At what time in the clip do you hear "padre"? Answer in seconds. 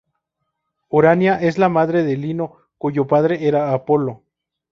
3.05-3.47